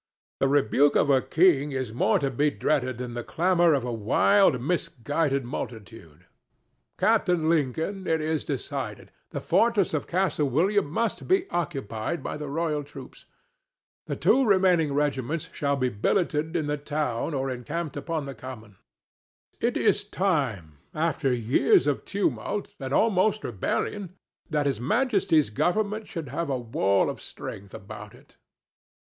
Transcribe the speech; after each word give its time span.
"The 0.39 0.47
rebuke 0.47 0.95
of 0.95 1.11
a 1.11 1.21
king; 1.21 1.73
is 1.73 1.93
more 1.93 2.17
to 2.17 2.31
be 2.31 2.49
dreaded 2.49 2.97
than 2.97 3.13
the 3.13 3.23
clamor 3.23 3.75
of 3.75 3.83
a 3.85 3.93
wild, 3.93 4.59
misguided 4.59 5.45
multitude.—Captain 5.45 7.47
Lincoln, 7.47 8.07
it 8.07 8.19
is 8.19 8.43
decided: 8.43 9.11
the 9.29 9.39
fortress 9.39 9.93
of 9.93 10.07
Castle 10.07 10.49
William 10.49 10.87
must 10.89 11.27
be 11.27 11.47
occupied 11.51 12.23
by 12.23 12.35
the 12.35 12.49
royal 12.49 12.83
troops. 12.83 13.25
The 14.07 14.15
two 14.15 14.43
remaining 14.43 14.91
regiments 14.95 15.49
shall 15.53 15.75
be 15.75 15.89
billeted 15.89 16.55
in 16.55 16.65
the 16.65 16.77
town 16.77 17.35
or 17.35 17.51
encamped 17.51 17.95
upon 17.95 18.25
the 18.25 18.33
Common. 18.33 18.77
It 19.59 19.77
is 19.77 20.03
time, 20.03 20.79
after 20.95 21.31
years 21.31 21.85
of 21.85 22.05
tumult, 22.05 22.73
and 22.79 22.91
almost 22.91 23.43
rebellion, 23.43 24.15
that 24.49 24.65
His 24.65 24.79
Majesty's 24.81 25.51
government 25.51 26.07
should 26.07 26.29
have 26.29 26.49
a 26.49 26.57
wall 26.57 27.07
of 27.07 27.21
strength 27.21 27.75
about 27.75 28.15
it." 28.15 28.37